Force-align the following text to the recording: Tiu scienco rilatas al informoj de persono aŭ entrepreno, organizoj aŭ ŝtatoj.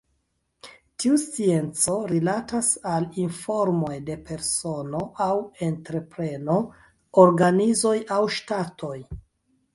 Tiu 1.01 1.17
scienco 1.23 1.97
rilatas 2.11 2.69
al 2.93 3.05
informoj 3.25 3.99
de 4.09 4.17
persono 4.31 5.03
aŭ 5.27 5.37
entrepreno, 5.69 6.57
organizoj 7.27 7.95
aŭ 8.19 8.21
ŝtatoj. 8.41 8.99